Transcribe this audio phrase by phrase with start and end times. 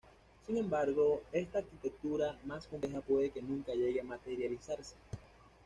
[0.47, 4.95] Sin embargo, esta arquitectura más compleja puede que nunca llegue a materializarse.